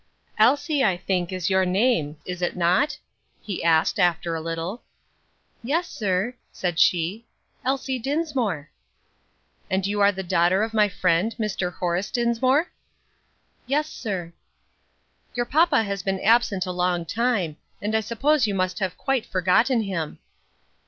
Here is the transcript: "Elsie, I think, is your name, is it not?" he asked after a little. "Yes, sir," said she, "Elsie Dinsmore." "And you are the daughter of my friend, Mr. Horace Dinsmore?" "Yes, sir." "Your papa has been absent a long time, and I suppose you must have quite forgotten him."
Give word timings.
"Elsie, 0.39 0.83
I 0.83 0.97
think, 0.97 1.31
is 1.31 1.51
your 1.51 1.63
name, 1.63 2.17
is 2.25 2.41
it 2.41 2.55
not?" 2.55 2.97
he 3.39 3.63
asked 3.63 3.99
after 3.99 4.33
a 4.33 4.41
little. 4.41 4.81
"Yes, 5.61 5.89
sir," 5.91 6.33
said 6.51 6.79
she, 6.79 7.27
"Elsie 7.63 7.99
Dinsmore." 7.99 8.71
"And 9.69 9.85
you 9.85 10.01
are 10.01 10.11
the 10.11 10.23
daughter 10.23 10.63
of 10.63 10.73
my 10.73 10.89
friend, 10.89 11.35
Mr. 11.37 11.75
Horace 11.75 12.09
Dinsmore?" 12.09 12.71
"Yes, 13.67 13.89
sir." 13.91 14.33
"Your 15.35 15.45
papa 15.45 15.83
has 15.83 16.01
been 16.01 16.19
absent 16.21 16.65
a 16.65 16.71
long 16.71 17.05
time, 17.05 17.57
and 17.79 17.93
I 17.95 17.99
suppose 17.99 18.47
you 18.47 18.55
must 18.55 18.79
have 18.79 18.97
quite 18.97 19.27
forgotten 19.27 19.81
him." 19.83 20.17